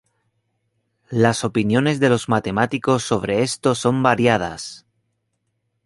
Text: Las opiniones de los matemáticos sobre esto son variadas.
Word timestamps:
Las 1.11 1.43
opiniones 1.43 1.99
de 1.99 2.09
los 2.09 2.27
matemáticos 2.27 3.03
sobre 3.03 3.43
esto 3.43 3.75
son 3.75 4.01
variadas. 4.01 4.87